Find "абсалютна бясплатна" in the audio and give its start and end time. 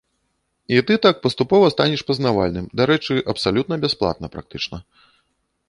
3.35-4.27